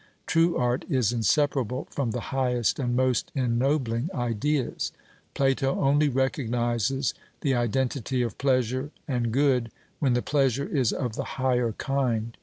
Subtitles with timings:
[0.25, 4.91] True art is inseparable from the highest and most ennobling ideas.
[5.35, 9.69] Plato only recognizes the identity of pleasure and good
[9.99, 12.35] when the pleasure is of the higher kind.